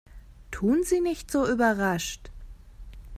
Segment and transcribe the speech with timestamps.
[0.49, 2.31] Tun Sie nicht so überrascht!